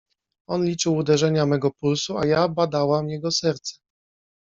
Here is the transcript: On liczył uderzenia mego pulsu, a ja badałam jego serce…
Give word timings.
On 0.47 0.65
liczył 0.65 0.95
uderzenia 0.97 1.45
mego 1.45 1.71
pulsu, 1.71 2.17
a 2.17 2.25
ja 2.25 2.47
badałam 2.47 3.09
jego 3.09 3.31
serce… 3.31 3.73